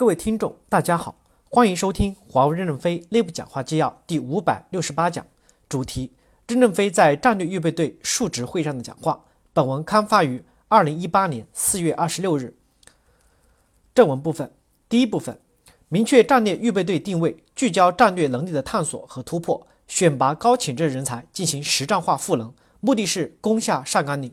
[0.00, 1.14] 各位听众，大家好，
[1.50, 5.26] 欢迎收听华为任正非内部讲话纪要第五百六十八讲，
[5.68, 6.10] 主题：
[6.48, 9.26] 任正非在战略预备队述职会上的讲话。
[9.52, 12.54] 本文刊发于二零一八年四月二十六日。
[13.94, 14.50] 正文部分，
[14.88, 15.38] 第一部分，
[15.90, 24.32] 明确战略预备队定位，聚焦战略能力的探索和突破，选拔高潜质人才进行实战化赋能，目的是攻下上甘岭。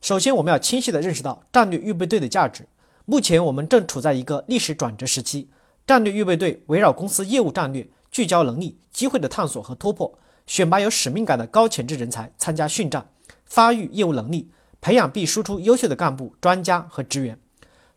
[0.00, 2.68] 首先，我们要清晰地认识到战略预备队的价值。
[3.08, 5.48] 目前我们正处在一个历史转折时期，
[5.86, 13.08] 战略预备队围绕公司业务战略，聚焦能力、机会的探索和突破，选拔有使命感的高潜质人才参加训战，
[13.44, 14.50] 发育业务能力，
[14.80, 17.38] 培养并输出优秀的干部、专家和职员。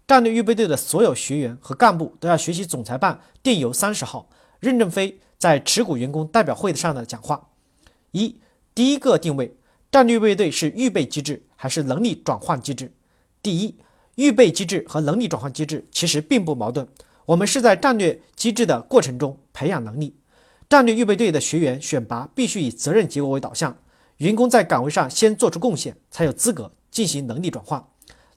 [0.07, 4.29] 战略预备队的所有学员和干部都要学习总裁办电邮三十号
[4.59, 7.49] 任正非在持股员工代表会上的讲话。
[8.11, 8.39] 一、
[8.75, 9.57] 第一个定位，
[9.91, 12.93] 战略预备队是预备机制还是能力转换机制？
[13.41, 13.75] 第一。
[14.19, 16.85] 预备机制和能力转换机制其实并不矛盾，
[17.25, 20.13] 我们是在战略机制的过程中培养能力。
[20.67, 23.77] 战略预备队的学员选拔必须以责任结果为导向，
[24.17, 27.87] 员工在岗位上先做出贡献，才有资格进行能力转化。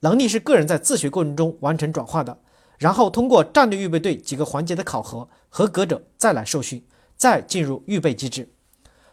[0.03, 2.39] 能力是个人在自学过程中完成转化的，
[2.79, 6.85] 然后通过战略预备队几个环节的考核，合格者再来受训，
[7.17, 8.49] 再进入预备机制。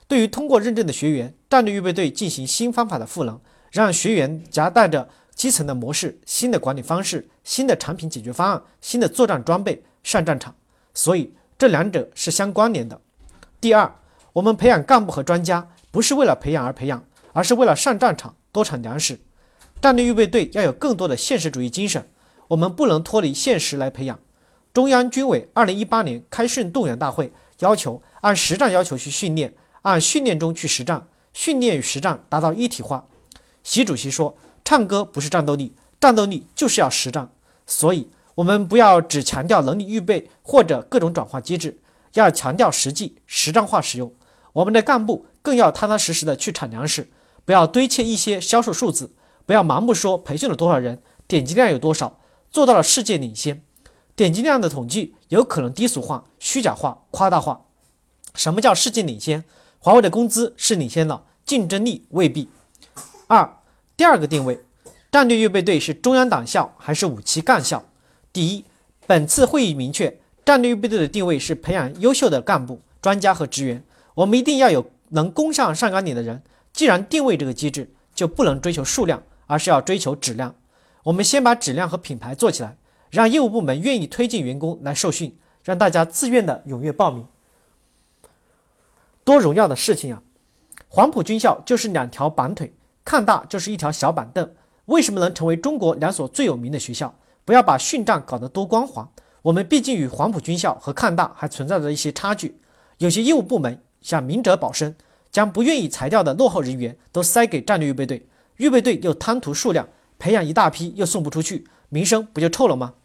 [0.07, 5.09] 对于通过认证的学员，战略预备队进行新方法的赋能，让学员夹带着。
[5.39, 10.53] 基层的模式、新的管理方式、新的产品解决方案、新的作战装备上战场，
[10.93, 12.99] 所以这两者是相关联的。
[13.61, 13.89] 第二，
[14.33, 17.01] 我们培养干部和专家不是为了培养而培养，
[17.31, 19.17] 而是为了上战场多产粮食。
[19.81, 22.05] 战略预备队要有更多的现实主义精神，
[22.49, 24.19] 我们不能脱离现实来培养。
[24.73, 33.07] 中央军委二零一八年开训动员大会要求按实战要求去训练，按训练中去实战，训练与实战达到一体化。
[33.63, 34.37] 习主席说。
[34.69, 37.31] 唱歌不是战斗力，战斗力就是要实战。
[37.65, 41.79] 所以，我们不要只强调能力预备或者各种转化机制，
[42.13, 44.13] 要强调实际实战化使用。
[44.53, 47.09] 我们的干部更要踏踏实实的去产粮食，
[47.45, 49.11] 不要堆砌一些销售数字，
[49.47, 52.19] 不要盲目说培训了多少人，点击量有多少，
[52.51, 53.63] 做到了世界领先。
[54.15, 57.65] 点击量的统计有可能低俗化、虚假化、夸大化。
[58.35, 59.43] 什么叫世界领先？
[59.79, 62.47] 华为的工资是领先了，竞争力未必。
[63.25, 63.55] 二。
[63.99, 64.61] 第二个定位，
[65.11, 67.83] 战略预备队是中央党校还是五七干校？
[68.31, 68.63] 第一，
[69.05, 73.83] 本次会议明确，战略预备队的定位是培养优秀的干部、专家和职员。
[74.15, 76.41] 我们一定要有能攻上上岗岭的人。
[76.71, 80.55] 既然定位这个机制，就不能追求数量，而是要追求质量。
[81.03, 82.77] 我们先把质量和品牌做起来，
[83.09, 87.27] 让业务部门愿意推进员工来受训，让大家自愿的踊跃报名。
[89.25, 90.23] 多荣耀的事情啊！
[90.87, 92.71] 黄埔军校就是两条板腿。
[93.03, 94.51] 抗大就是一条小板凳，
[94.85, 97.15] 为什么能成为中国两所最有名的学校？
[97.45, 99.09] 不要把训战搞得多光滑。
[99.41, 102.59] 我们毕竟与黄埔军校和抗大还存在着一些差距。
[102.97, 104.95] 有些业务部门想明哲保身，
[105.31, 108.27] 将不愿意裁掉的落后人员都塞给战略预备队，
[108.57, 109.87] 预备队又贪图数量，
[110.19, 112.95] 培养一大批又送不出去，名声不就臭了吗？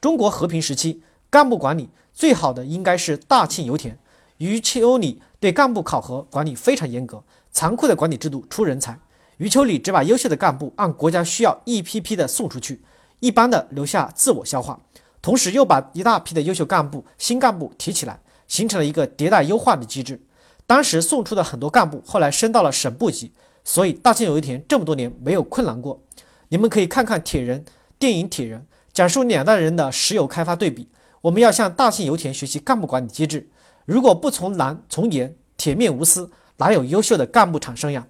[0.00, 3.98] 中国和平时期，干部管理最好的应该是大庆油田。
[4.38, 7.22] 余秋里对干部考核管理非常严格，
[7.52, 8.98] 残酷的管理制度出人才。
[9.38, 12.82] 余秋里只把优秀的干部按国家需要一批批的送出去，
[13.20, 14.80] 一般的留下自我消化，
[15.22, 20.20] 同时又把一大批的优秀干部、新干部提起来，形成了一个迭代优化的机制。
[20.66, 23.32] 当时送出的很多干部后来升到了省部级，
[23.62, 26.02] 所以大庆油田这么多年没有困难过。
[26.48, 27.64] 你们可以看看《铁人》
[27.96, 28.60] 电影《铁人》，
[28.92, 30.88] 讲述两代人的石油开发对比。
[31.20, 33.48] 我们要向大庆油田学习干部管理机制，
[33.84, 38.08] 如果不从难从严，铁面无私，哪有优秀的干部产生呀？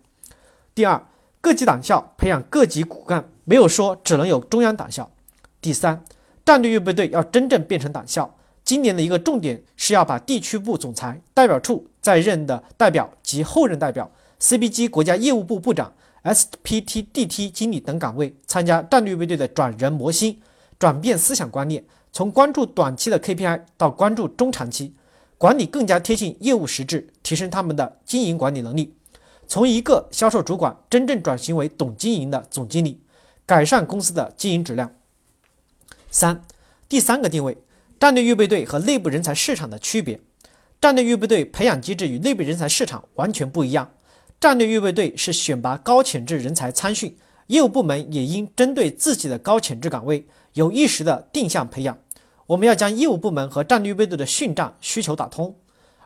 [0.75, 1.06] 第二。
[1.41, 5.09] 各级党校培养各级骨干，没有说只能有中央党校。
[5.60, 6.04] 第三，
[6.44, 14.10] 战略预备队要真正变成党校，今年的一个重点是要把地区部总裁、代表处在任的代表及后任代表、
[14.41, 15.93] CBG 国家业务部部长、
[16.25, 20.41] SPT、DT 经理等岗位参加战略预备队的转人磨心，
[20.78, 24.93] 转变思想观念，从关注短期的 KPI 到关注中长期，
[25.38, 28.94] 管理更加贴近业务实质，提升他们的经营管理能力。
[29.49, 33.00] 从一个销售主管真正转型为懂经营的总经理，
[33.47, 34.93] 改善公司的经营质量。
[36.11, 36.43] 三，
[36.87, 37.56] 第三个定位，
[37.99, 40.21] 战略预备队和内部人才市场的区别。
[40.83, 43.91] 战略预备队培养机制与内部人才市场完全不一样。
[44.39, 47.17] 战略预备队是选拔高潜质人才参训，
[47.47, 51.97] 业务部门也应针对自己的高潜质岗位，有意识的定向培养。
[52.49, 55.56] 我们要将业务部门和战略预备队的训战需求打通，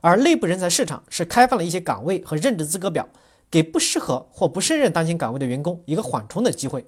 [0.00, 3.08] 而内部人才市场是开放了一些岗位和任职资格表。
[3.52, 6.86] 给不适合或不胜任当前岗位的员工一个缓冲的机会。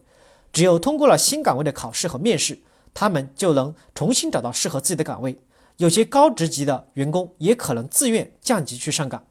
[0.50, 2.60] 只有通过了新岗位的考试和面试，
[2.94, 5.38] 他们就能重新找到适合自己的岗位。
[5.76, 9.24] 有些高职级的员工也可能自愿降级去上岗。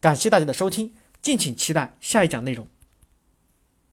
[0.00, 2.66] 感谢大家的收听，敬请期待下一讲内容。